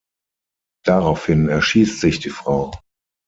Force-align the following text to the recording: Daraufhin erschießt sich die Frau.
Daraufhin 0.83 1.47
erschießt 1.47 1.99
sich 2.01 2.17
die 2.19 2.31
Frau. 2.31 2.73